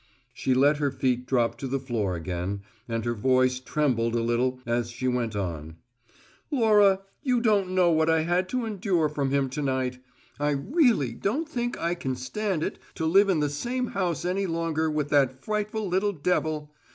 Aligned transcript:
She 0.33 0.55
let 0.55 0.77
her 0.77 0.89
feet 0.89 1.27
drop 1.27 1.59
to 1.59 1.67
the 1.67 1.77
floor 1.77 2.15
again, 2.15 2.61
and 2.87 3.05
her 3.05 3.13
voice 3.13 3.59
trembled 3.59 4.15
a 4.15 4.23
little 4.23 4.59
as 4.65 4.89
she 4.89 5.07
went 5.07 5.35
on: 5.35 5.75
"Laura, 6.49 7.01
you 7.21 7.39
don't 7.39 7.69
know 7.69 7.91
what 7.91 8.09
I 8.09 8.21
had 8.21 8.49
to 8.49 8.65
endure 8.65 9.09
from 9.09 9.29
him 9.29 9.47
to 9.51 9.61
night. 9.61 9.99
I 10.39 10.49
really 10.53 11.13
don't 11.13 11.47
think 11.47 11.79
I 11.79 11.93
can 11.93 12.15
stand 12.15 12.63
it 12.63 12.79
to 12.95 13.05
live 13.05 13.29
in 13.29 13.41
the 13.41 13.49
same 13.51 13.89
house 13.89 14.25
any 14.25 14.47
longer 14.47 14.89
with 14.89 15.09
that 15.09 15.45
frightful 15.45 15.87
little 15.87 16.13
devil. 16.13 16.73